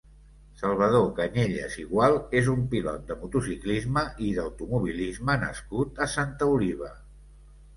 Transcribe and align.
Salvador 0.59 1.03
Cañellas 1.19 1.75
i 1.83 1.85
Gual 1.91 2.17
és 2.39 2.49
un 2.53 2.63
pilot 2.71 3.03
de 3.11 3.17
motociclisme 3.19 4.05
i 4.29 4.33
d'automobilisme 4.39 5.37
nascut 5.45 6.03
a 6.07 6.09
Santa 6.19 6.49
Oliva. 6.57 6.91